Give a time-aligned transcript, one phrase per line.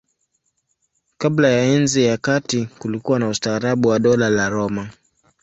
[1.17, 4.89] Kabla ya Enzi ya Kati kulikuwa na ustaarabu wa Dola la Roma.